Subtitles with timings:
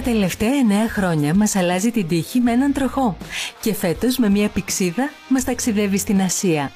[0.00, 3.16] Τα τελευταία εννέα χρόνια μας αλλάζει την τύχη με έναν τροχό
[3.60, 6.72] και φέτος με μια πηξίδα μας ταξιδεύει στην Ασία.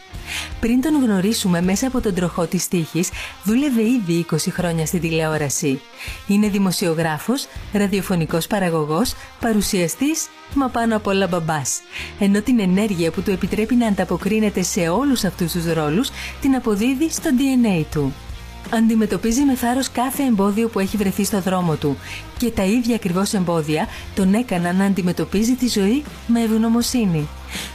[0.60, 3.10] Πριν τον γνωρίσουμε μέσα από τον τροχό της τύχης,
[3.44, 5.80] δούλευε ήδη 20 χρόνια στην τηλεόραση.
[6.26, 11.80] Είναι δημοσιογράφος, ραδιοφωνικός παραγωγός, παρουσιαστής, μα πάνω απ' όλα μπαμπάς.
[12.18, 17.10] Ενώ την ενέργεια που του επιτρέπει να ανταποκρίνεται σε όλους αυτούς τους ρόλους, την αποδίδει
[17.10, 18.14] στο DNA του.
[18.70, 21.96] Αντιμετωπίζει με θάρρος κάθε εμπόδιο που έχει βρεθεί στο δρόμο του
[22.38, 27.28] και τα ίδια ακριβώς εμπόδια τον έκαναν να αντιμετωπίζει τη ζωή με ευγνωμοσύνη.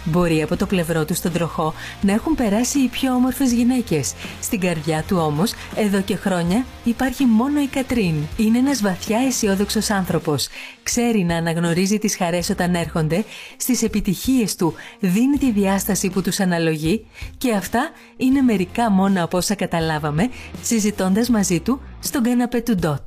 [0.04, 4.14] Μπορεί από το πλευρό τους στον τροχό να έχουν περάσει οι πιο όμορφες γυναίκες.
[4.42, 8.16] Στην καρδιά του όμως, εδώ και χρόνια, υπάρχει μόνο η Κατρίν.
[8.38, 10.48] Είναι ένας βαθιά αισιόδοξος άνθρωπος.
[10.84, 13.24] Ξέρει να αναγνωρίζει τις χαρές όταν έρχονται,
[13.58, 17.05] στις επιτυχίες του δίνει τη διάσταση που τους αναλογεί
[17.38, 20.30] και αυτά είναι μερικά μόνο από όσα καταλάβαμε
[20.62, 23.02] συζητώντας μαζί του στον καναπέ του Ντότ.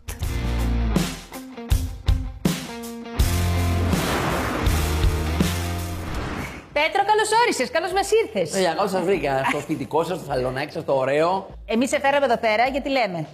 [7.12, 7.70] Καλώς όρισες.
[7.70, 8.60] Καλώς μας ήρθες.
[8.60, 9.44] Ε, καλώς σας βρήκα.
[9.48, 11.46] Στο σπιτικό σας, στο σαλονάκι σας, το ωραίο.
[11.64, 13.26] Εμείς σε φέραμε εδώ πέρα γιατί λέμε.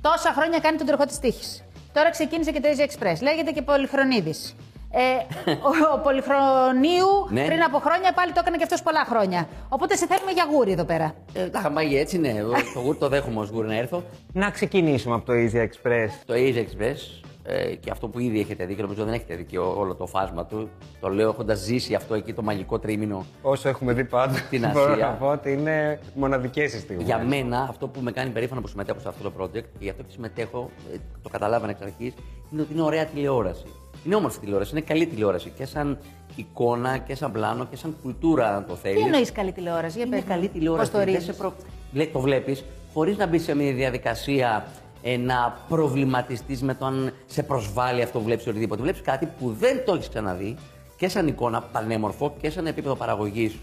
[0.00, 1.64] Τόσα χρόνια κάνει τον τροχό της τύχης.
[1.92, 3.18] Τώρα ξεκίνησε και το Easy Express.
[3.22, 4.56] Λέγεται και Πολυχρονίδης.
[4.96, 7.44] Ε, ο, ο Πολυχρονίου Ναι.
[7.44, 9.48] πριν από χρόνια πάλι το έκανε και αυτός πολλά χρόνια.
[9.68, 11.14] Οπότε σε θέλουμε για γούρι εδώ πέρα.
[11.32, 12.32] Ε, τα είχα πάει έτσι, ναι.
[12.74, 14.02] το γούρι το δέχομαι ως γούρι να έρθω.
[14.32, 16.08] Να ξεκινήσουμε από το Easy Express.
[16.26, 19.44] Το Easy Express ε, και αυτό που ήδη έχετε δει και νομίζω δεν έχετε δει
[19.44, 20.68] και ό- όλο το φάσμα του.
[21.00, 23.26] Το λέω έχοντας ζήσει αυτό εκεί το μαγικό τρίμηνο.
[23.42, 25.06] Όσο έχουμε δει πάντα, Στην μπορώ Ασία.
[25.06, 27.04] να πω ότι είναι μοναδικές οι στιγμές.
[27.06, 29.88] Για μένα, αυτό που με κάνει περήφανο που συμμετέχω σε αυτό το project και γι'
[29.90, 32.14] αυτό και συμμετέχω, ε, το καταλάβανα εξ αρχής,
[32.52, 33.64] είναι ότι είναι ωραία τηλεόραση.
[34.06, 35.98] Είναι όμορφη τηλεόραση, είναι καλή τηλεόραση και σαν
[36.36, 38.98] εικόνα και σαν πλάνο και σαν κουλτούρα, αν το θέλεις.
[38.98, 40.90] Τι εννοείς καλή τηλεόραση, για Είναι πες μου; καλή τηλεόραση.
[40.90, 41.52] Πώς το δεν ορίζεις; σε προ...
[41.92, 42.64] Βλέ- Το βλέπεις
[42.94, 44.66] χωρίς να μπει σε μια διαδικασία
[45.06, 48.82] ε, να προβληματιστείς με το αν σε προσβάλλει αυτό που βλέπεις οτιδήποτε.
[48.82, 50.56] Βλέπεις κάτι που δεν το έχεις ξαναδεί
[50.96, 53.54] και σαν εικόνα πανέμορφο και σαν επίπεδο παραγωγής,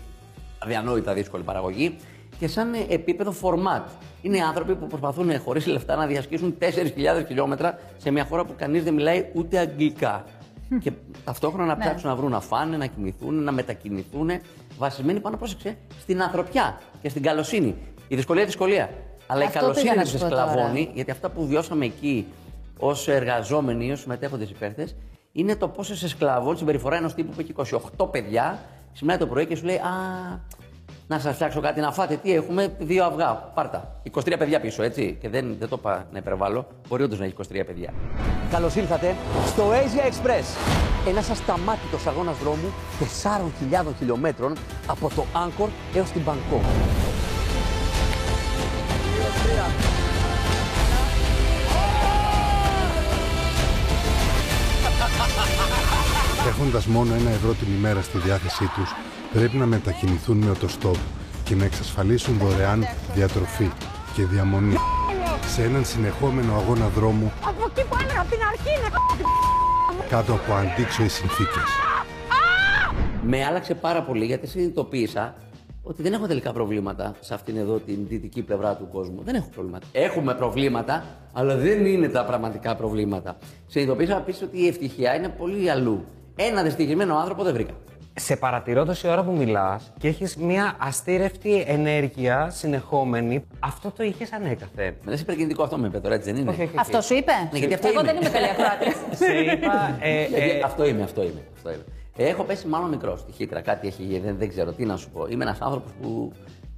[0.60, 1.96] αδιανόητα δύσκολη παραγωγή,
[2.40, 3.82] και σαν ε, επίπεδο format.
[4.22, 6.68] Είναι άνθρωποι που προσπαθούν χωρίς λεφτά να διασχίσουν 4.000
[7.28, 10.26] χιλιόμετρα σε μια χώρα που κανείς δεν μιλάει ούτε αγγλικά.
[10.80, 10.92] και
[11.26, 14.30] ταυτόχρονα να ψάξουν να βρουν να φάνε, να κοιμηθούν, να μετακινηθούν,
[14.78, 17.76] βασισμένοι πάνω, πρόσεξε, στην ανθρωπιά και στην καλοσύνη.
[18.08, 18.90] Η δυσκολία δυσκολία.
[19.32, 20.92] Αλλά Αυτό η καλοσύνη πήγα να δεν σου πω σκλαβώνει, τώρα.
[20.94, 22.26] γιατί αυτά που βιώσαμε εκεί
[22.80, 24.88] ως εργαζόμενοι, ως συμμετέχοντες υπέρτε,
[25.32, 28.60] είναι το πόσο σε σκλαβώνει συμπεριφορά ενός τύπου που έχει 28 παιδιά,
[28.94, 29.90] ξυπνάει το πρωί και σου λέει Α,
[31.08, 32.16] να σας φτιάξω κάτι να φάτε.
[32.16, 33.34] Τι έχουμε, δύο αυγά.
[33.34, 34.02] Πάρτα.
[34.12, 35.18] 23 παιδιά πίσω, έτσι.
[35.22, 36.68] Και δεν, δεν το είπα να υπερβάλλω.
[36.88, 37.94] Μπορεί όντως να έχει 23 παιδιά.
[38.52, 39.16] Καλώς ήρθατε
[39.48, 40.46] στο Asia Express.
[41.08, 44.54] Ένας ασταμάτητος αγώνας δρόμου 4.000 χιλιόμετρων
[44.88, 47.11] από το Άγκορ έως την Μπαγκόκ.
[56.48, 58.96] Έχοντας μόνο ένα ευρώ την ημέρα στη διάθεσή τους,
[59.34, 60.96] πρέπει να μετακινηθούν με οτοστόπ
[61.44, 63.72] και να εξασφαλίσουν δωρεάν διατροφή
[64.16, 64.76] και διαμονή.
[65.48, 68.90] Σε έναν συνεχόμενο αγώνα δρόμου Από εκεί που έλεγα από την αρχή είναι
[70.10, 71.64] κάτω από αντίξωες συνθήκες.
[73.24, 75.36] Με άλλαξε πάρα πολύ γιατί συνειδητοποίησα
[75.92, 79.22] ότι δεν έχω τελικά προβλήματα σε αυτήν εδώ την δυτική πλευρά του κόσμου.
[79.24, 79.86] Δεν έχω προβλήματα.
[79.92, 81.04] Έχουμε προβλήματα,
[81.34, 83.38] αλλά δεν είναι τα πραγματικά προβλήματα.
[83.68, 86.04] Συνειδητοποίησα επίσης ότι η ευτυχία είναι πολύ αλλού.
[86.36, 87.74] Ένα δυστυχισμένο άνθρωπο δεν βρήκα.
[88.16, 93.44] Σε παρατηρώ τόση ώρα που μιλάς και έχεις μια αστήρευτη ενέργεια συνεχόμενη.
[93.60, 94.94] Αυτό το είχες ανέκαθεν.
[95.04, 96.72] Με λες υπερκινητικό αυτό με είπε τώρα, έτσι δεν είναι; Όχι, όχι.
[96.80, 98.12] Αυτό σου είπε; Ναι, γιατί αυτό Εγώ είμαι.
[98.12, 98.94] δεν είμαι καλή ακροάτρια.
[99.16, 99.98] Σε είπα.
[100.02, 101.42] ε, Γιατί ε, αυτό είμαι, αυτό είμαι.
[101.56, 101.84] Αυτό είμαι.
[102.16, 103.62] Ε, έχω πέσει μάλλον μικρό στη χύτρα.
[103.62, 105.26] Κάτι έχει γίνει, δεν, δεν ξέρω τι να σου πω.
[105.30, 106.32] Είμαι ένας άνθρωπος που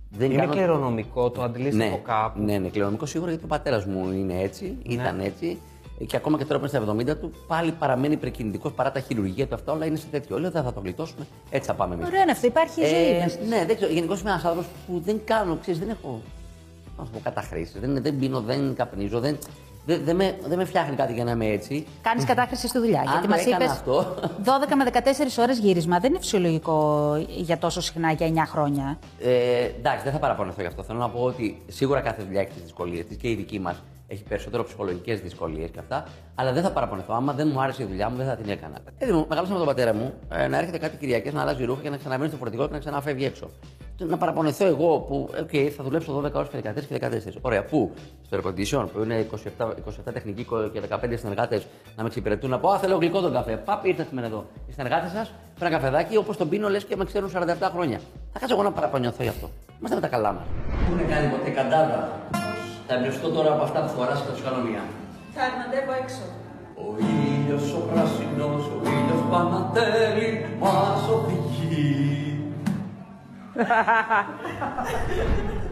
[0.10, 2.42] δεν είναι κάνω- κληρονομικό, το αντλείς ναι, από κάπου.
[2.42, 5.58] Ναι, ναι, κληρονομικό σίγουρα γιατί ο πατέρας μου είναι έτσι, ήταν έτσι.
[6.00, 9.00] Ε, Και ακόμα και τώρα που είναι στα 70 του, πάλι παραμένει υπερκινητικό παρά τα
[9.00, 9.56] χειρουργία του.
[9.56, 10.40] Αυτά όλα είναι σε τέτοιο.
[10.40, 11.26] Λέω δεν θα το γλιτώσουμε.
[11.50, 12.08] Έτσι θα πάμε εμείς.
[12.08, 13.18] Ωραίο είναι αυτό, υπάρχει ζωή.
[13.24, 13.38] μέσα.
[13.48, 13.92] ναι, δεν ξέρω.
[13.92, 16.22] Γενικώς είμαι ένας άνθρωπος που δεν κάνω, ξέρεις, δεν έχω.
[16.98, 17.80] Να σου πω καταχρήσεις.
[17.80, 19.38] Δεν, δεν πίνω, δεν καπνίζω, δεν,
[19.86, 21.86] δεν, δεν, με, δεν με φτιάχνει κάτι για να είμαι έτσι.
[22.02, 23.04] Κάνεις κατάχρηση στη δουλειά.
[23.04, 24.16] γιατί το μας έκανα είπες αυτό.
[24.44, 25.02] 12 με
[25.38, 26.00] 14 ώρες γύρισμα.
[26.00, 29.00] Δεν είναι φυσιολογικό για τόσο συχνά για 9 χρόνια.
[29.20, 30.84] Ε, εντάξει, δεν θα παραπονεθώ γι' αυτό.
[30.84, 33.84] Θέλω να πω ότι σίγουρα κάθε δουλειά έχει τις δυσκολίες της και η δική μας
[34.08, 36.08] έχει περισσότερο ψυχολογικές δυσκολίες και αυτά.
[36.36, 37.14] Αλλά δεν θα παραπονεθώ.
[37.14, 38.78] Άμα δεν μου άρεσε η δουλειά μου, δεν θα την έκανα.
[38.98, 41.82] Έτσι μου, μεγάλωσα με τον πατέρα μου ε, να έρχεται κάτι Κυριακές να αλλάζει ρούχα
[41.82, 43.50] και να ξαναβαίνει στο φορτηγό και να ξαναφεύγει έξω.
[43.98, 47.38] Να παραπονεθώ εγώ που, οκ, θα δουλέψω 12 ώρες και 13 και 14.
[47.42, 47.92] Ωραία, πού;
[48.26, 52.60] Στο air condition που είναι 27, 27 τεχνικοί και 15 συνεργάτες να με εξυπηρετούν να
[52.60, 53.58] πω Α, θέλω γλυκό τον καφέ.
[53.58, 54.46] Παπ, ήρθατε σήμερα εδώ.
[54.68, 58.00] Οι συνεργάτες σας φέραν καφεδάκι όπως τον πίνω λες και με ξέρουν 47 χρόνια.
[58.34, 59.50] Θα κάτσω εγώ να παραπονιωθώ γι' αυτό.
[59.80, 60.44] Είμαστε με τα καλά μας.
[60.88, 62.10] Πού είναι κάνει ποτέ καντάδα.
[62.88, 64.84] Θα εμπνευστώ τώρα από αυτά που φοράς και θα τους κάνω μία.
[65.34, 66.26] Θα αναντεύω έξω.
[66.76, 70.30] Ο ήλιος ο πράσινος, ο ήλιος Πανατέλη
[70.60, 72.13] μας οδηγεί.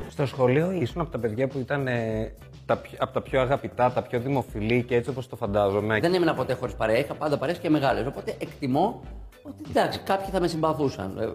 [0.10, 2.32] Στο σχολείο ήσουν από τα παιδιά που ήταν ε,
[2.66, 6.00] τα, πιο- από τα πιο αγαπητά, τα πιο δημοφιλή και έτσι όπως το φαντάζομαι.
[6.00, 8.06] Δεν έμεινα ποτέ χωρίς παρέα, είχα πάντα παρέες και μεγάλες.
[8.08, 9.02] Οπότε εκτιμώ
[9.44, 11.18] ότι εντάξει, κάποιοι θα με συμπαθούσαν.
[11.18, 11.30] Ε,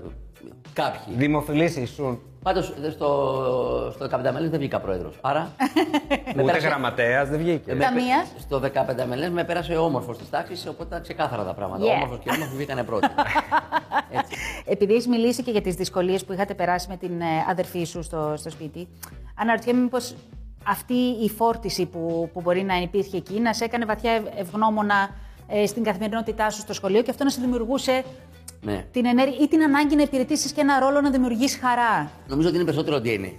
[0.72, 1.14] κάποιοι.
[1.16, 2.20] Δημοφιλής ήσουν.
[2.46, 5.19] Πάντως στο, στο 15 μέλες δεν βγήκα πρόεδρος.
[5.20, 5.50] Άρα.
[6.08, 7.75] με Ούτε πέρασε- γραμματέας, δεν βγήκε.
[7.75, 8.60] με Ταμείας; πέ- Στο
[9.02, 11.84] 15 μελές με πέρασε όμορφος της τάξης, οπότε ήταν ξεκάθαρα τα πράγματα.
[11.84, 11.94] Yeah.
[11.96, 13.06] Όμορφος και όμορφος βγήκανε πρώτοι.
[14.19, 14.34] Έτσι.
[14.64, 18.02] Επειδή έχεις μιλήσει και για τις δυσκολίες που είχατε περάσει με την ε, αδερφή σου
[18.02, 18.88] στο, στο σπίτι,
[19.38, 20.14] αναρωτιέμαι μήπως
[20.69, 25.08] αυτή η φόρτιση που, που μπορεί να υπήρχε εκεί να σε έκανε βαθιά ευ- ευγνώμονα
[25.49, 28.04] ε, στην καθημερινότητά σου στο σχολείο και αυτό να σε δημιουργούσε
[28.60, 28.84] Ναι.
[28.92, 32.10] την ενέργεια ή την ανάγκη να υπηρετήσεις και ένα ρόλο να δημιουργείς χαρά.
[32.28, 33.32] Νομίζω ότι είναι περισσότερο DNA.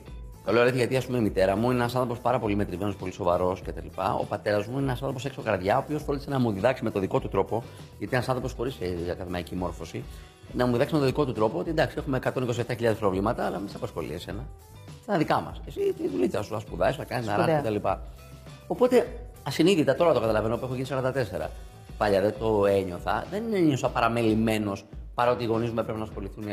[0.46, 2.96] Το λέω αλήθεια γιατί ας πούμε, η μητέρα μου είναι ένας άνθρωπος πάρα πολύ μετρημένος,
[2.96, 3.88] πολύ σοβαρός κτλ.
[4.22, 6.90] Ο πατέρας μου είναι ένας άνθρωπος έξω καρδιά, ο οποίος φρόντισε να μου διδάξει με
[6.92, 8.78] το δικό του τρόπο, γιατί είναι ένας άνθρωπος χωρίς
[9.12, 10.04] ακαδημαϊκή μόρφωση,
[10.54, 13.70] να μου διδάξει με το δικό του τρόπο ότι εντάξει, έχουμε 127.000 προβλήματα, αλλά μην
[13.70, 14.46] σε απασχολεί εσένα.
[15.04, 15.62] Στα δικά μας.
[15.68, 17.62] Εσύ τη δουλίτσα σου, θα σπουδάσει, θα κάνεις να Σπουδαία.
[17.62, 17.88] ράξει κτλ.
[18.68, 19.08] Οπότε
[19.44, 21.50] ασυνείδητα τώρα το καταλαβαίνω που έχω γίνει 44.
[21.98, 26.46] Παλιά δεν το ένιωθα, δεν ένιωσα παραμελημένος παρότι οι γονείς μου έπρεπε να ασχοληθούν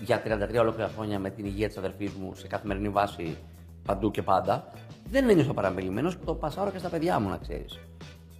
[0.00, 0.22] για
[0.54, 3.36] 33 ολόκληρα χρόνια με την υγεία της αδερφής μου σε καθημερινή βάση
[3.86, 4.68] παντού και πάντα.
[5.10, 7.78] Δεν ένιωσα παραμελημένος και το πασάρω και στα παιδιά μου, να ξέρεις.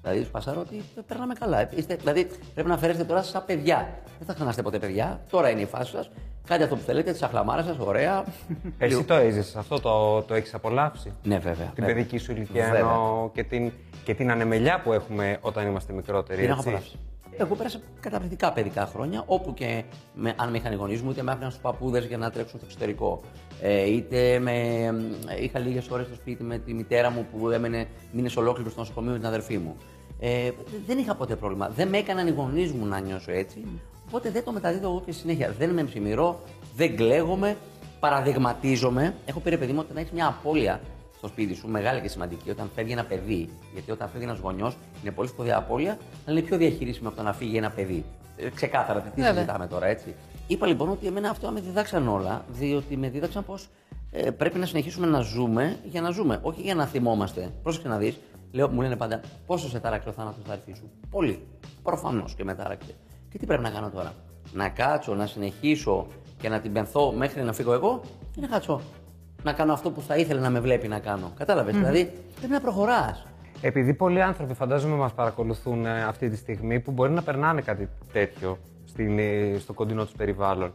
[0.04, 1.68] Δηλαδή, του πασάρω ότι περνάμε καλά.
[1.76, 3.88] Είστε, δηλαδή, πρέπει να φέρεστε τώρα σαν παιδιά.
[4.18, 5.20] Δεν θα ξανάστε ποτέ παιδιά.
[5.30, 6.10] Τώρα είναι η φάση σας.
[6.46, 8.24] Κάντε αυτό που θέλετε, τη αχλαμάρα σας, ωραία.
[8.78, 11.66] Εσύ το έζησες αυτό, το, το έχεις απολαύσει; Ναι, βέβαια.
[11.66, 11.94] Την βέβαια.
[11.94, 12.78] παιδική σου ηλικία Βέβαια.
[12.78, 13.72] εννοώ και την,
[14.04, 16.40] και την ανεμελιά που έχουμε όταν είμαστε μικρότεροι.
[16.40, 16.98] Την έχω έτσι; απολαύσει.
[17.36, 19.84] Εγώ πέρασα καταπληκτικά παιδικά χρόνια, όπου και
[20.14, 22.58] με, αν με είχαν οι γονείς μου, είτε με άφηναν στους παππούδες για να τρέξουν
[22.58, 23.20] στο εξωτερικό.
[23.66, 24.52] Ε, είτε με,
[25.40, 29.12] είχα λίγες ώρες στο σπίτι με τη μητέρα μου που έμενε μήνε ολόκληρου στο νοσοκομείο
[29.12, 29.76] με την αδερφή μου.
[30.20, 30.50] Ε,
[30.86, 31.68] δεν είχα ποτέ πρόβλημα.
[31.68, 33.64] Δεν με έκαναν οι γονείς μου να νιώσω έτσι.
[34.08, 35.54] Οπότε δεν το μεταδίδω εγώ και στη συνέχεια.
[35.58, 36.40] Δεν με ψημυρώ,
[36.76, 37.56] δεν κλαίγομαι,
[38.00, 39.14] παραδειγματίζομαι.
[39.26, 40.80] Έχω πει ρε παιδί μου ότι να έχεις μια απώλεια
[41.16, 43.48] στο σπίτι σου, μεγάλη και σημαντική, όταν φεύγει ένα παιδί.
[43.72, 47.22] Γιατί όταν φεύγει ένας γονιός είναι πολύ σπουδαία απώλεια, αλλά είναι πιο διαχειρίσιμο από το
[47.22, 48.04] να φύγει ένα παιδί.
[48.36, 49.32] Ε, ξεκάθαρα, τι Βέβαια.
[49.32, 50.14] συζητάμε τώρα, έτσι.
[50.46, 53.68] Είπα λοιπόν ότι εμένα αυτό με διδάξαν όλα, διότι με δίδαξαν πως
[54.10, 57.50] ε, πρέπει να συνεχίσουμε να ζούμε για να ζούμε, όχι για να θυμόμαστε.
[57.62, 58.18] Πρόσεξε να δεις,
[58.52, 61.46] λέω, μου λένε πάντα, πόσο σε τάραξε ο θάνατος θα έρθεις σου; Πολύ.
[61.82, 62.94] Προφανώς και με τάραξε.
[63.30, 64.12] Και τι πρέπει να κάνω τώρα;
[64.52, 66.06] Να κάτσω, να συνεχίσω
[66.40, 68.00] και να την πενθώ μέχρι να φύγω εγώ,
[68.36, 68.80] ή να κάτσω
[69.42, 71.32] να κάνω αυτό που θα ήθελε να με βλέπει να κάνω.
[71.36, 73.26] Κατάλαβες, Δηλαδή πρέπει να προχωράς.
[73.60, 77.88] Επειδή πολλοί άνθρωποι φαντάζομαι μας παρακολουθούν ε, αυτή τη στιγμή που μπορεί να περνάνε κάτι
[78.12, 78.58] τέτοιο
[78.94, 80.72] στην, ε, στο κοντινό τους περιβάλλον.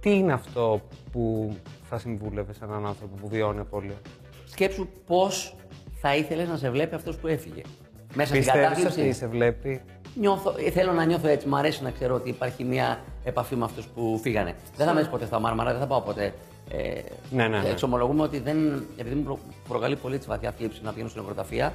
[0.00, 0.80] Τι είναι αυτό
[1.12, 1.54] που
[1.88, 3.94] θα συμβούλευε σε έναν άνθρωπο που βιώνει απώλεια;
[4.44, 5.56] Σκέψου πώς
[6.00, 7.62] θα ήθελες να σε βλέπει αυτός που έφυγε.
[8.14, 9.00] Μέσα στην Πιστεύεις κατάθλιψη.
[9.00, 9.80] ότι σε βλέπει;
[10.20, 11.48] Νιώθω, ε, θέλω να νιώθω έτσι.
[11.48, 14.54] Μ' αρέσει να ξέρω ότι υπάρχει μια επαφή με αυτούς που φύγανε.
[14.76, 16.34] Δεν θα με ποτέ στα μάρμαρα, δεν θα πάω ποτέ.
[16.70, 17.00] Ε,
[17.30, 17.68] Ναι, ναι, ναι.
[17.68, 19.38] Εξομολογούμε ότι δεν, επειδή μου προ-
[19.68, 21.74] προκαλεί πολύ τη βαθιά θλίψη να πηγαίνω στην νεκροταφεία,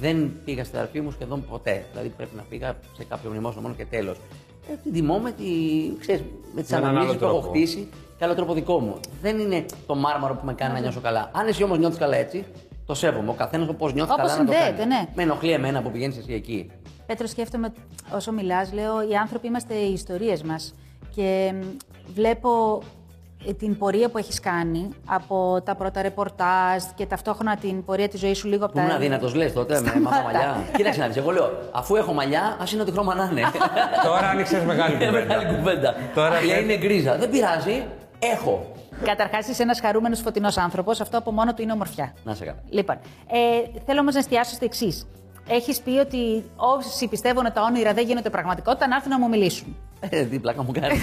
[0.00, 1.84] δεν πήγα στην αδερφή μου σχεδόν ποτέ.
[1.90, 4.16] Δηλαδή πρέπει να πήγα σε κάποιο μνημόσυνο μόνο και τέλος.
[4.68, 5.44] Ε, την τιμώ με, τη,
[5.98, 6.22] ξέρεις,
[6.54, 7.56] με τις Με έναν αναμνήσεις άλλο που έχω τρόπο.
[7.56, 8.94] χτίσει και άλλο τρόπο δικό μου.
[9.22, 11.30] Δεν είναι το μάρμαρο που με κάνει να νιώσω καλά.
[11.34, 12.44] Αν εσύ όμως νιώθεις καλά έτσι,
[12.86, 13.30] το σέβομαι.
[13.30, 14.94] Ο καθένας όπω νιώθει Όπως καλά να το συνδέεται, κάνει.
[14.94, 15.06] ναι.
[15.14, 16.70] Με ενοχλεί εμένα που πηγαίνεις εσύ εκεί.
[17.06, 17.72] Πέτρο, σκέφτομαι
[18.14, 20.74] όσο μιλάς, λέω, οι άνθρωποι είμαστε οι ιστορίες μας
[21.14, 21.64] και μ,
[22.14, 22.86] βλέπω ε,
[23.58, 28.38] την πορεία που έχεις κάνει από τα πρώτα ρεπορτάζ και ταυτόχρονα την πορεία της ζωής
[28.38, 30.64] σου λίγο από Που ήμουν αδύνατος, λες τότε, με μάθα μαλλιά.
[30.76, 31.16] Κοίταξε να δεις.
[31.16, 33.42] Εγώ λέω, αφού έχω μαλλιά, ας είναι ό,τι χρώμα να είναι.
[34.06, 35.26] Τώρα άνοιξες μεγάλη Είναι κουβέντα.
[35.36, 35.94] μεγάλη κουβέντα.
[36.14, 37.16] Τώρα Λέει, πες- είναι γκρίζα.
[37.16, 37.84] Δεν πειράζει.
[38.18, 38.72] Έχω.
[39.04, 42.14] Καταρχάς είσαι ένας χαρούμενος φωτεινός άνθρωπος, αυτό από μόνο του είναι ομορφιά.
[42.24, 42.58] Να σε κάνω.
[42.70, 42.96] Λοιπόν,
[43.30, 45.06] ε, θέλω όμως να εστιάσω στο εξής.
[45.48, 49.28] Έχεις πει ότι όσοι πιστεύουν ότι τα όνειρα δεν γίνονται πραγματικότητα, να έρθουν να μου
[49.28, 49.76] μιλήσουν.
[50.00, 51.00] Ε, τι πλάκα μου κάνει.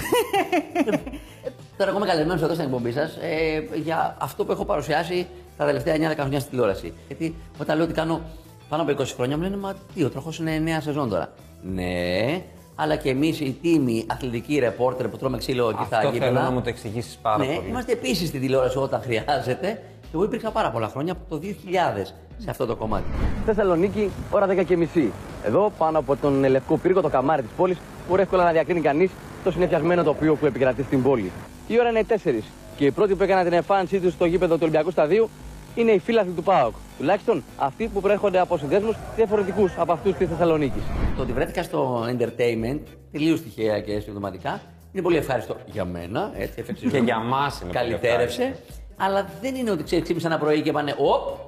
[1.78, 5.64] Τώρα, εγώ είμαι καλεσμένος εδώ στην εκπομπή σας ε, για αυτό που έχω παρουσιάσει τα
[5.64, 6.92] τελευταία 9-10 χρόνια στη τηλεόραση.
[7.06, 8.20] Γιατί όταν λέω ότι κάνω
[8.68, 11.32] πάνω από 20 χρόνια, μου λένε Μα τι, ο τροχός είναι 9 σεζόν τώρα.
[11.62, 12.42] Ναι,
[12.74, 16.30] αλλά και εμείς οι τίμοι αθλητικοί ρεπόρτερ που τρώμε ξύλο εκεί στα Αυτό γήπεδα.
[16.32, 17.68] θέλω να μου το εξηγήσεις πάρα ναι, πολύ.
[17.68, 19.82] είμαστε επίσης στην τηλεόραση όταν χρειάζεται.
[20.00, 22.06] Και εγώ υπήρχα πάρα πολλά χρόνια από το 2000
[22.38, 23.04] σε αυτό το κομμάτι.
[23.44, 25.12] Θεσσαλονίκη, ώρα 10 και μισή.
[25.44, 29.10] Εδώ, πάνω από τον λευκό πύργο, το καμάρι της πόλης, μπορεί εύκολα να διακρίνει κανείς
[29.44, 31.30] το συνεφιασμένο τοπίο που επικρατεί στην πόλη.
[31.70, 32.42] Η ώρα είναι 4
[32.76, 35.28] και οι πρώτοι που έκαναν την εμφάνισή τους στο γήπεδο του Ολυμπιακού Σταδίου
[35.74, 36.74] είναι οι φίλαθλοι του ΠΑΟΚ.
[36.98, 40.82] Τουλάχιστον αυτοί που προέρχονται από συνδέσμους διαφορετικούς από αυτούς της Θεσσαλονίκης.
[41.16, 42.80] Το ότι βρέθηκα στο entertainment
[43.12, 44.60] τελείως τυχαία και συμπτωματικά
[44.92, 46.32] είναι πολύ ευχάριστο για μένα.
[46.36, 46.98] Έτσι, εφεξιζόμουν.
[46.98, 48.56] Και για μας είναι πολύ Καλυτέρευσε.
[48.96, 51.38] Αλλά δεν είναι ότι ξέρεις, ξύπνησα ένα πρωί και πάνε Οπ,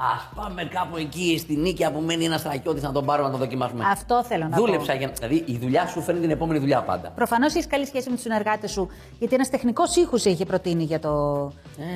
[0.00, 3.38] Α πάμε κάπου εκεί στη νίκη που μένει ένας στρατιώτης να τον πάρω να τον
[3.38, 3.84] δοκιμάσουμε.
[3.90, 4.92] Αυτό θέλω να Δούλεψα.
[4.92, 4.98] πω.
[4.98, 5.08] Για...
[5.08, 7.10] Δηλαδή η δουλειά σου φέρνει την επόμενη δουλειά πάντα.
[7.10, 8.88] Προφανώς έχεις καλή σχέση με τους συνεργάτες σου,
[9.18, 11.44] γιατί ένας τεχνικός ήχους είχε προτείνει για, το,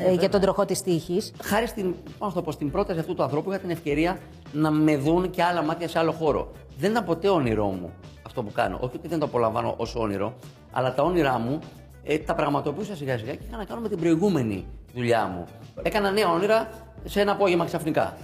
[0.06, 1.32] ε, για τον τροχό της τύχης.
[1.42, 4.18] Χάρη στην, πώς να το πω, στην πρόταση αυτού του ανθρώπου είχα την ευκαιρία
[4.52, 6.50] να με δουν και άλλα μάτια σε άλλο χώρο.
[6.78, 7.90] Δεν ήταν ποτέ όνειρό μου
[8.26, 8.78] αυτό που κάνω.
[8.80, 10.34] Όχι ότι δεν το απολαμβάνω ως όνειρο,
[10.72, 11.58] αλλά τα όνειρά μου
[12.04, 15.44] ε, τα πραγματοποιούσα σιγά σιγά και είχα να κάνω με την προηγούμενη δουλειά μου.
[15.82, 16.68] Έκανα νέα όνειρα
[17.04, 18.16] σε ένα απόγευμα ξαφνικά.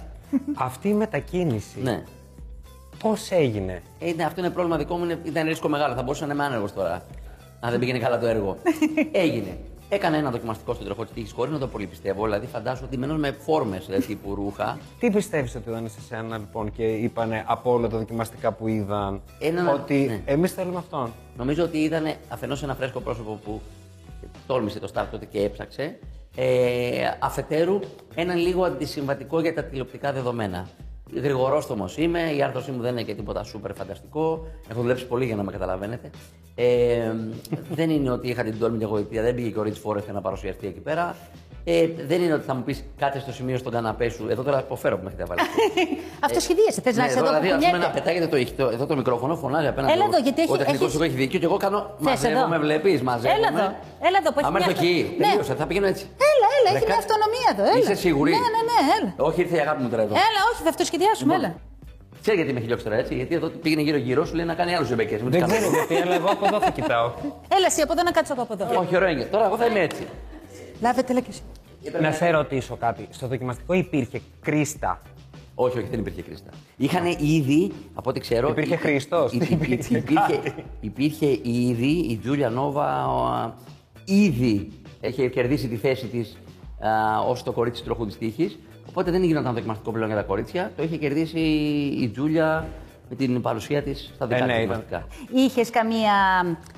[0.53, 2.03] Αυτή η μετακίνηση ναι.
[2.99, 5.95] πώς έγινε; Ε, ναι, αυτό είναι πρόβλημα δικό μου, είναι- ήταν ρίσκο μεγάλο.
[5.95, 7.05] Θα μπορούσα να είμαι άνεργος τώρα.
[7.59, 8.57] Αν δεν πήγαινε καλά το έργο.
[9.11, 9.57] Έγινε.
[9.91, 12.23] Έκανα ένα δοκιμαστικό στον τροχό της τύχης χωρίς να το πολύ πιστεύω.
[12.23, 14.77] Δηλαδή, φαντάζομαι ότι μένω με φόρμες τύπου ρούχα.
[14.99, 19.21] Τι πιστεύεις ότι ήταν σε σένα λοιπόν και είπανε από όλα τα δοκιμαστικά που είδαν
[19.39, 20.21] Ένα- ότι ναι.
[20.33, 23.61] εμείς θέλουμε αυτόν; Νομίζω ότι ήταν αφενός ένα φρέσκο πρόσωπο που
[24.47, 25.99] τόλμησε το start τότε και έψαξε.
[26.41, 27.79] Ε, αφετέρου,
[28.15, 30.67] ένα λίγο αντισυμβατικό για τα τηλεοπτικά δεδομένα.
[31.13, 34.47] Γρηγορόστομο είμαι, η άρθρωσή μου δεν είναι και τίποτα σούπερ φανταστικό.
[34.71, 36.09] Έχω δουλέψει πολύ για να με καταλαβαίνετε.
[36.55, 37.11] Ε,
[37.69, 40.21] δεν είναι ότι είχα την τόλμη και εγωιτεία, δεν πήγε και ο Ρίτς Φόρεστ να
[40.21, 41.15] παρουσιαστεί εκεί πέρα.
[41.71, 44.27] Ε, δεν είναι ότι θα μου πεις κάτσε στο σημείο στον καναπέ σου.
[44.33, 45.43] Εδώ τώρα αποφέρω που με έχετε βάλεις.
[46.25, 46.79] Αυτό σχεδίασε.
[46.85, 47.99] Θε να είσαι εδώ δηλαδή, που ας πούμε, να κουνιέται.
[47.99, 49.91] πετάγεται το, ηχητό- εδώ το μικρόφωνο, φωνάζει απέναντι.
[49.93, 51.79] Έλα ο- εδώ, γιατί έχει- Ο τεχνικός έχεις- σου έχει δίκιο και εγώ κάνω.
[51.97, 52.47] Θες Μαζεύω, εδώ.
[52.53, 53.33] με βλέπεις, μαζεύω.
[53.37, 53.67] Έλα εδώ.
[54.07, 55.25] Έλα εδώ που έχει Άμα μια έρθω εκεί, Ναι.
[55.27, 56.05] τελείωσα, θα πηγαίνω έτσι.
[56.31, 57.63] Έλα, έλα, έχει Δεκα- μια αυτονομία εδώ.
[57.71, 57.79] Έλα.
[57.81, 59.09] Είσαι σίγουρη; Ναι, ναι, ναι, έλα.
[59.29, 60.13] Όχι, ήρθε η αγάπη μου τώρα εδώ.
[60.27, 61.55] Έλα, όχι, θα αυτοσχεδιάσουμε, Λοιπόν, έλα.
[62.23, 64.71] Ξέρει γιατί με έχει λιώξει τώρα έτσι, γιατί εδώ πήγαινε γύρω-γύρω σου λέει να κάνει
[64.75, 65.15] άλλους ζεμπεκέ.
[65.35, 67.07] Δεν ξέρω γιατί, αλλά εγώ από εδώ θα κοιτάω.
[67.57, 68.65] Έλα, εσύ από εδώ να κάτσω εγώ από εδώ.
[68.81, 69.25] Όχι, ωραίο είναι.
[69.33, 70.03] Τώρα εγώ θα είμαι έτσι.
[70.85, 71.41] Λάβετε, έλα και εσύ.
[72.01, 73.07] Να σε ρωτήσω κάτι.
[73.09, 75.01] Στο δοκιμαστικό υπήρχε κρίστα;
[75.55, 76.49] Όχι, όχι, δεν υπήρχε Κρίστα.
[76.77, 78.49] Είχαν ήδη, από ό,τι ξέρω.
[78.49, 80.53] Υπήρχε υ- Χριστός, υ- υ- υπήρχε υπήρχε, κάτι.
[80.81, 83.53] υπήρχε ήδη η Τζούλια Νόβα, ο,
[84.05, 84.71] ήδη
[85.01, 86.37] είχε κερδίσει τη θέση της
[87.27, 88.55] ως το κορίτσι του τροχού της τύχη.
[88.89, 90.71] Οπότε δεν γινόταν δοκιμαστικό πλέον για τα κορίτσια.
[90.77, 91.39] Το είχε κερδίσει
[92.01, 92.67] η Τζούλια
[93.09, 94.83] με την παρουσία της στα δικά Ε, ναι, της ήταν.
[94.89, 95.07] δοκιμαστικά.
[95.41, 96.13] Είχες καμία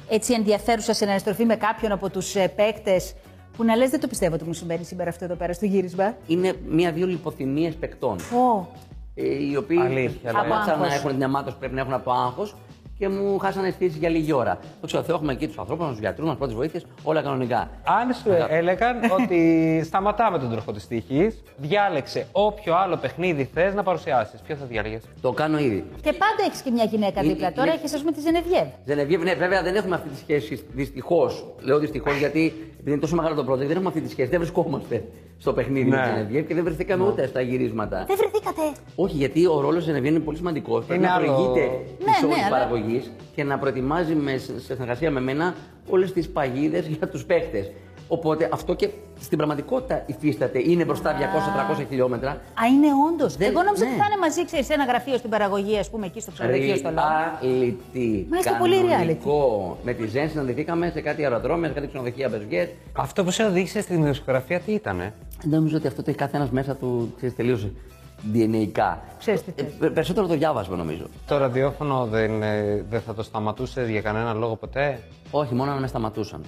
[0.09, 3.13] έτσι ενδιαφέρουσα συναναστροφή με κάποιον από τους παίκτες
[3.57, 6.15] που να λες: Δεν το πιστεύω ότι μου συμβαίνει σήμερα αυτό εδώ πέρα στο γύρισμα.
[6.27, 8.17] Είναι μία-δύο λιποθυμίες παικτών.
[8.19, 8.67] Ω,
[9.15, 10.89] ε, οι οποίοι Αλήθεια, σταμάτησαν λέει.
[10.89, 12.55] να έχουν την αμάτωση που πρέπει να έχουν από το άγχος
[13.01, 14.59] και μου χάσανε αισθήσει για λίγη ώρα.
[14.81, 17.69] Το ξέρω, Θεό, έχουμε εκεί τους ανθρώπους, τους γιατρούς μας, πρώτε βοήθειε, όλα κανονικά.
[17.83, 23.83] Αν σου έλεγαν ότι σταματάμε τον τροχό της τύχης, διάλεξε όποιο άλλο παιχνίδι θες να
[23.83, 24.39] παρουσιάσεις.
[24.41, 25.85] Ποιο θα διάλεγες; Το κάνω ήδη.
[26.01, 27.47] και πάντα έχεις και μια γυναίκα Ε, δίπλα.
[27.47, 28.67] ε, Τώρα ε, έχεις, ας πούμε, τη Ζενεβιέβ.
[28.85, 31.45] Ζενεβιέβ, ναι, βέβαια δεν έχουμε αυτή τη σχέση δυστυχώς.
[31.59, 34.29] Λέω δυστυχώς γιατί επειδή είναι τόσο μεγάλο το project, δεν έχουμε αυτή τη σχέση.
[34.29, 35.03] Δεν βρισκόμαστε
[35.41, 35.95] στο παιχνίδι Ναι.
[35.95, 38.03] με τη Ζενεβιέβ και δεν βρεθήκαμε ούτε στα γυρίσματα.
[38.07, 38.61] Δεν βρεθήκατε.
[38.95, 40.85] Όχι, γιατί ο ρόλος τη Ζενεβιέβ είναι πολύ σημαντικός.
[40.85, 44.37] Πρέπει Είναι να άλλο- προηγείται Ναι, της όλης ναι, αλλά- παραγωγής και να προετοιμάζει με,
[44.37, 45.55] σε συνεργασία με μένα
[45.89, 47.71] όλες τις παγίδες για τους παίχτες.
[48.07, 50.59] Οπότε αυτό και στην πραγματικότητα υφίσταται.
[50.63, 52.29] Είναι μπροστά 200-300 χιλιόμετρα.
[52.31, 53.35] Α, είναι όντως.
[53.35, 53.99] Δεν- Εγώ νόμιζα ότι ναι.
[54.01, 56.89] θα είναι μαζί, ξέρεις, σε ένα γραφείο στην παραγωγή, ας πούμε, εκεί στο ξενοδοχείο στο
[56.89, 57.01] Λόντο.
[57.01, 58.25] Reality.
[58.29, 59.77] Μα είστε πολύ Κανονικό.
[59.83, 62.69] Με τη Ζεν συναντηθήκαμε σε κάτι αεροδρόμια, σε κάτι ξενοδοχεία Μπεζγκέτ.
[62.97, 66.49] Αυτό που σε οδήγησε στην δημοσιογραφία τι ήτανε; Νομίζω ότι αυτό το έχει κάθε ένας
[66.49, 67.67] μέσα του ξέρεις, τελείως
[68.33, 68.71] DNA.
[69.19, 69.73] Ξέρεις τι θες.
[69.81, 71.03] Ε, περισσότερο το διάβασμα νομίζω.
[71.27, 74.99] Το ραδιόφωνο δεν, ε, δεν θα το σταματούσες για κανένα λόγο ποτέ;
[75.31, 76.43] Όχι, μόνο να με σταματούσαν.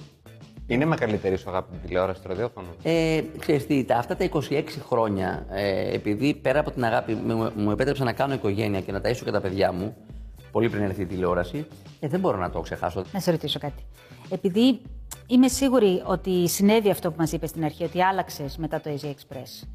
[0.66, 4.64] Είναι μεγαλύτερη σου αγάπη την τηλεόραση το ραδιόφωνο; Ε, ξέρεις τι, τα, αυτά τα 26
[4.88, 9.00] χρόνια, ε, επειδή πέρα από την αγάπη μου, μου επέτρεψε να κάνω οικογένεια και να
[9.04, 9.96] ταΐσω και τα παιδιά μου,
[10.52, 11.66] πολύ πριν έρθει η τηλεόραση,
[12.00, 13.04] ε, δεν μπορώ να το ξεχάσω.
[13.12, 13.82] Να σε ρωτήσω κάτι.
[14.28, 14.80] Επειδή
[15.26, 19.06] είμαι σίγουρη ότι συνέβη αυτό που μας είπες στην αρχή, ότι άλλαξες μετά το Asia
[19.06, 19.66] Express.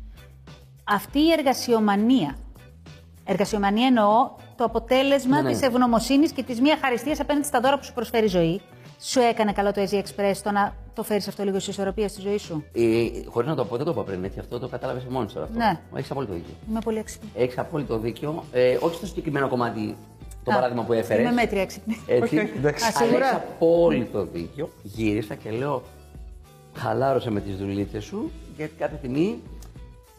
[0.84, 2.36] Αυτή η εργασιομανία,
[3.26, 5.52] εργασιομανία εννοώ το αποτέλεσμα Ναι, ναι.
[5.52, 8.62] της ευγνωμοσύνης και της μία χαριστίας απέναντι στα δώρα που σου προσφέρει η ζωή,
[9.02, 12.22] σου έκανε καλό το Asia Express το να το φέρεις αυτό λίγο σε ισορροπία στη
[12.22, 15.04] ζωή σου; Ε, Χωρίς να το πω, δεν το είπα πριν, έτσι, αυτό το κατάλαβες
[15.06, 15.42] μόνη σου.
[15.42, 15.58] Αυτό.
[15.58, 15.80] Ναι.
[15.96, 16.54] Έχεις απόλυτο δίκιο.
[16.70, 17.30] Είμαι πολύ έξυπνη.
[17.36, 18.44] Έχεις απόλυτο δίκιο.
[18.52, 19.96] Ε, όχι στο συγκεκριμένο κομμάτι,
[20.50, 21.24] το Α, παράδειγμα που έφερες.
[21.26, 21.98] Είμαι μέτρια έξυπνη.
[22.08, 22.24] Έτσι.
[22.24, 22.86] Όχι, όχι, εντάξει.
[22.86, 23.26] Α, Αλλά σίγουρα.
[23.26, 24.70] έχεις απόλυτο δίκιο.
[24.84, 25.82] Γύρισα και λέω,
[26.76, 29.40] χαλάρωσε με τις δουλίτσες σου, γιατί κάποια στιγμή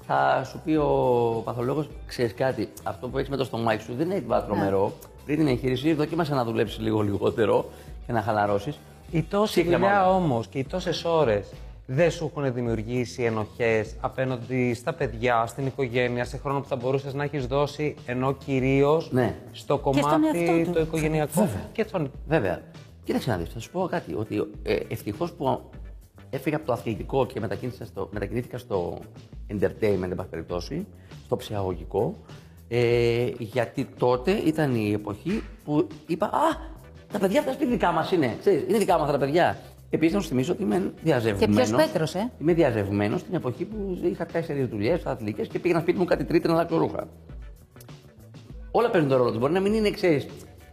[0.06, 4.06] θα σου πει ο παθολόγος, ξέρεις κάτι, αυτό που έχεις με το στομάχι σου δεν
[4.06, 4.92] είναι τίποτα τρομερό.
[5.25, 7.70] Πριν την εγχείρηση, δοκίμασε να δουλέψεις λίγο λιγότερο
[8.06, 8.78] και να χαλαρώσεις.
[9.10, 10.14] Η τόση Σύγκλημα δουλειά όλα.
[10.16, 11.46] όμως και οι τόσες ώρες
[11.92, 17.14] δεν σου έχουν δημιουργήσει ενοχές απέναντι στα παιδιά, στην οικογένεια, σε χρόνο που θα μπορούσες
[17.14, 19.35] να έχεις δώσει, ενώ κυρίως Ναι.
[19.52, 20.70] στο στον κομμάτι εαυτό του.
[20.73, 21.49] το οικογενειακό.
[21.73, 22.11] Και τον...
[22.28, 22.62] Βέβαια.
[23.04, 25.61] Κοίταξε να δεις, θα σου πω κάτι, ότι ε, ευτυχώς που
[26.30, 28.99] έφυγα από το αθλητικό και μετακίνησα στο, μετακινήθηκα στο
[29.52, 30.87] entertainment, εν πάση περιπτώσει,
[31.25, 32.16] στο ψυχαγωγικό,
[32.68, 36.78] ε, γιατί τότε ήταν η εποχή που είπα «Α,
[37.12, 39.59] τα παιδιά αυτά σπίτι δικά μας είναι, ξέρεις, είναι δικά μας αυτά τα παιδιά».
[39.90, 41.52] Επίσης, να σου θυμίσω ότι είμαι διαζευμένο.
[41.52, 45.80] Και ποιος Πέτρος, ε; Είμαι διαζευμένο στην εποχή που είχα τέσσερις δουλειές αθλητικές και πήγαινα
[45.80, 47.09] σπίτι μου κάτι τρίτη να αλλάξω ρούχα.
[48.70, 49.38] Όλα παίζουν τον ρόλο τους.
[49.38, 50.26] Μπορεί να μην είναι, ξέρεις,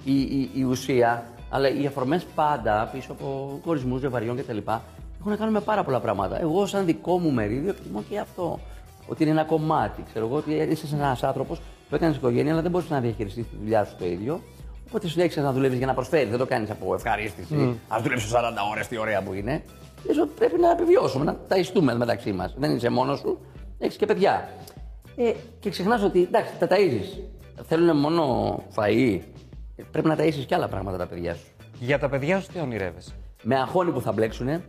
[0.03, 4.57] η, η, η ουσία, αλλά οι αφορμές πάντα πίσω από χωρισμού, ζευγαριών κτλ.
[4.57, 4.81] έχουν
[5.23, 6.41] να κάνουν με πάρα πολλά πράγματα.
[6.41, 8.59] Εγώ, σαν δικό μου μερίδιο, εκτιμώ και αυτό.
[9.07, 10.03] Ότι είναι ένα κομμάτι.
[10.09, 13.55] Ξέρω εγώ ότι είσαι ένας άνθρωπος που έκανες οικογένεια, αλλά δεν μπορείς να διαχειριστείς τη
[13.61, 14.41] δουλειά σου το ίδιο.
[14.87, 17.55] Οπότε σου λέει να δουλεύεις για να προσφέρεις, δεν το κάνεις από ευχαρίστηση.
[17.59, 17.95] Mm.
[17.95, 18.39] Α δουλέψει 40
[18.71, 19.63] ώρες, τι ωραία που είναι.
[20.05, 22.55] Λες ότι πρέπει να επιβιώσουμε, να ταϊστούμε μεταξύ μας.
[22.57, 23.39] Δεν είσαι μόνος σου,
[23.77, 24.49] έχεις και παιδιά.
[25.15, 27.21] Ε, και ξεχνάς ότι εντάξει, τα ταΐζεις.
[27.63, 29.19] Θέλουν μόνο φαΐ.
[29.75, 31.45] Ε, πρέπει να ταΐσεις και άλλα πράγματα τα παιδιά σου.
[31.79, 33.11] Για τα παιδιά σου τι ονειρεύεσαι;
[33.43, 34.63] Με αγχώνει που θα μπλέξουνε.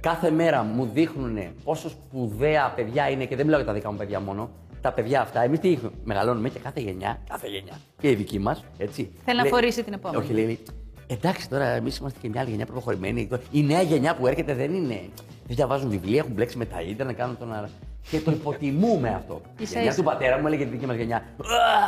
[0.00, 3.96] Κάθε μέρα μου δείχνουν πόσο σπουδαία παιδιά είναι και δεν μιλάω για τα δικά μου
[3.96, 4.50] παιδιά μόνο.
[4.86, 8.64] Τα παιδιά αυτά, εμείς τι μεγαλώνουμε και κάθε γενιά, κάθε γενιά και η δική μας,
[8.78, 9.10] έτσι.
[9.24, 10.22] Θέλει να Λέει- φορήσει την επόμενη.
[10.24, 10.58] Όχι, λέει.
[11.06, 13.28] Εντάξει, τώρα εμείς είμαστε και μια άλλη γενιά προχωρημένη.
[13.50, 15.00] Η νέα γενιά που έρχεται δεν είναι.
[15.46, 17.68] Δεν διαβάζουν βιβλία, έχουν μπλέξει με τα ίντερνετ, κάνουν τον αέρα.
[18.10, 19.40] Και το υποτιμούμε αυτό.
[19.58, 19.96] Η Ίσα γενιά ίσα.
[19.98, 21.16] του πατέρα μου έλεγε τη δική μας γενιά.
[21.16, 21.22] «Α,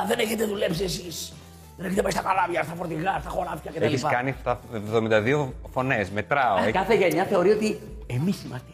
[0.09, 1.33] Δεν έχετε δουλέψει εσείς.
[1.77, 3.83] Δεν έχετε πάει στα καλάβια, στα φορτηγά, στα χωράφια κτλ.
[3.83, 6.11] Έχεις κάνει αυτά 72 φωνές.
[6.11, 6.57] Μετράω.
[6.57, 8.71] Α, έχεις- Κάθε γενιά θεωρεί ότι εμείς είμαστε.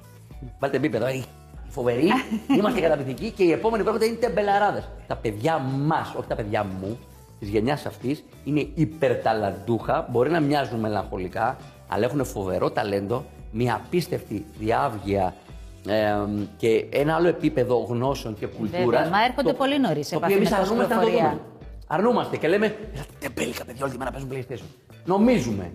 [0.58, 1.22] Βάλτε επίπεδο, ε,
[1.74, 2.08] φοβεροί,
[2.58, 4.88] είμαστε καταπληκτικοί και οι επόμενοι πράγματα είναι τεμπελαράδες.
[5.06, 6.98] Τα παιδιά μας, όχι τα παιδιά μου,
[7.38, 11.56] της γενιάς αυτής, είναι υπερταλαντούχα, μπορεί να μοιάζουν μελαγχολικά,
[11.88, 15.34] αλλά έχουν φοβερό ταλέντο, μια απίστευτη διάβγεια
[15.88, 16.14] ε,
[16.56, 19.08] και ένα άλλο επίπεδο γνώσεων και κουλτούρας.
[19.10, 21.30] μα έρχονται πολύ νωρίς σε Το οποίο επαφή εμείς με τα αρνούμαστε να το πληροφορία.
[21.30, 21.42] δούμε.
[21.86, 22.76] Αρνούμαστε και λέμε
[23.18, 24.68] τεμπέλικα παιδιά όλη τη μέρα παίζουν PlayStation.
[25.04, 25.72] Νομίζουμε.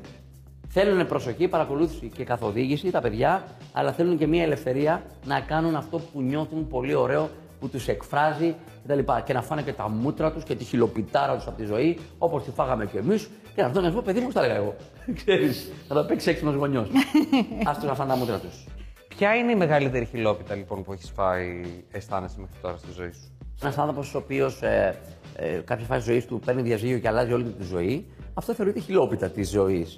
[0.71, 5.97] Θέλουν προσοχή, παρακολούθηση και καθοδήγηση τα παιδιά, αλλά θέλουν και μια ελευθερία να κάνουν αυτό
[5.97, 8.99] που νιώθουν πολύ ωραίο, που τους εκφράζει κτλ.
[9.25, 12.43] Και να φάνε και τα μούτρα τους και τη χιλοπιτάρα τους από τη ζωή, όπως
[12.43, 13.29] τη φάγαμε κι εμείς.
[13.55, 14.75] Και να βγουν να σου πω, παιδί μου, τα έλεγα εγώ.
[15.23, 16.89] Ξέρεις, θα τα παίξει έξυπνος γονιός.
[17.69, 18.65] Άστο να φάνε τα μούτρα τους.
[19.07, 21.61] Ποια είναι η μεγαλύτερη χιλόπιτα λοιπόν που έχεις φάει,
[21.91, 24.95] αισθάνεσαι μέχρι τώρα στη ζωή σου; Ένας άνθρωπος ο οποίος ε,
[25.35, 28.79] ε, κάποια φάση ζωή του παίρνει διαζύγιο και αλλάζει όλη του τη ζωή, αυτό θεωρείται
[28.79, 29.97] χιλόπιτα της ζωής.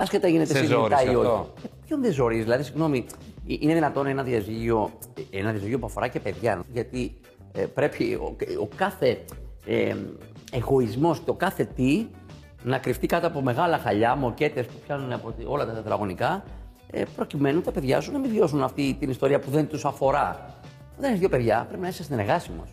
[0.00, 1.26] Άσχετα γίνεται Σε συνειδητά ζόρισε ή όχι.
[1.26, 3.06] αυτό; Ε, Ποιον δεν ζορίζει, δηλαδή, συγγνώμη,
[3.48, 4.90] ε, είναι δυνατόν ένα διαζύγιο,
[5.32, 6.62] ε, ένα διαζύγιο που αφορά και παιδιά.
[6.72, 7.14] Γιατί
[7.52, 9.24] ε, πρέπει ο, ο κάθε
[9.66, 9.94] ε,
[10.52, 12.06] εγωισμός, το κάθε τι
[12.62, 16.44] να κρυφτεί κάτω από μεγάλα χαλιά, μοκέτες που πιάνουν από τη- όλα τα τετραγωνικά,
[16.90, 20.54] ε, προκειμένου τα παιδιά σου να μην βιώσουν αυτή την ιστορία που δεν τους αφορά.
[20.96, 22.68] Όταν έχεις δύο παιδιά, πρέπει να είσαι συνεργάσιμος.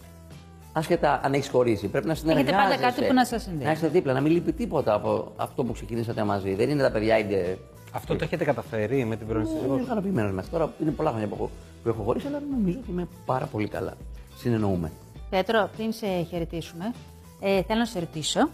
[0.78, 2.56] Άσχετα αν έχεις χωρίσει, πρέπει να συνεργάζεσαι.
[2.56, 3.66] πάντα κάτι που να σας συνδέει.
[3.66, 6.54] Να είστε δίπλα, να μην λείπει τίποτα από αυτό που ξεκινήσατε μαζί.
[6.54, 7.58] Δεν είναι τα παιδιά είτε.
[7.92, 9.84] Αυτό το έχετε καταφέρει με την πρώην σύζυγό Είμαι σου.
[9.84, 10.74] ικανοποιημένο μέχρι τώρα.
[10.82, 11.50] Είναι πολλά χρόνια που έχω,
[11.84, 13.94] που έχω χωρίσει, αλλά νομίζω ότι είμαι πάρα πολύ καλά.
[14.38, 14.92] Συνεννοούμε.
[15.30, 16.94] Πέτρο, πριν σε χαιρετήσουμε,
[17.40, 18.50] ε, θέλω να σε ρωτήσω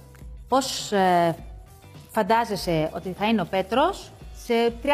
[0.47, 1.35] πώς ε,
[2.11, 4.11] φαντάζεσαι ότι θα είναι ο Πέτρος
[4.45, 4.85] σε 30-40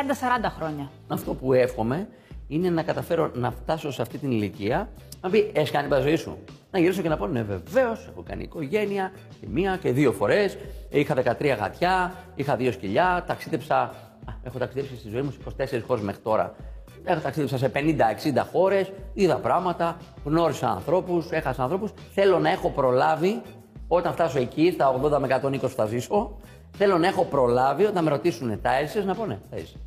[0.57, 2.07] χρόνια; Αυτό που εύχομαι
[2.47, 4.89] είναι να καταφέρω να φτάσω σε αυτή την ηλικία
[5.21, 6.37] να πει: Έχεις κάνει τη ζωή σου.
[6.71, 10.57] Να γυρίσω και να πω: Ναι, βεβαίως, έχω κάνει οικογένεια και μία και δύο φορές.
[10.89, 13.75] Είχα 13 γατιά, είχα δύο σκυλιά, ταξίδεψα.
[13.75, 13.91] α,
[14.43, 15.37] Έχω ταξιδέψει στη ζωή μου σε
[15.79, 16.55] 24 χώρες μέχρι τώρα.
[17.03, 21.91] Έχω ταξίδεψα σε 50-60 χώρες, είδα πράγματα, γνώρισα ανθρώπους, έχασα ανθρώπους.
[22.13, 23.41] Θέλω να έχω προλάβει
[23.87, 26.37] όταν φτάσω εκεί, στα 80 με 120 που θα ζήσω,
[26.77, 29.77] θέλω να έχω προλάβει όταν με ρωτήσουν τα έζησες, να πω ναι, τα έζησα.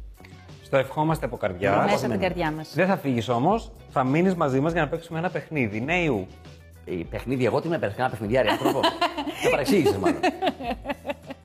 [0.65, 1.83] Στο ευχόμαστε από καρδιά.
[1.85, 2.73] Μέσα από την καρδιά μας.
[2.75, 5.81] Δεν θα φύγεις όμως, θα μείνεις μαζί μας για να παίξουμε ένα παιχνίδι.
[5.81, 6.27] Ναι, Ιου.
[6.85, 8.81] Η παιχνίδι, εγώ τι με έπαιρνε, ένα παιχνιδιάρι άνθρωπο.
[9.45, 10.21] Με παρεξήγησες μάλλον.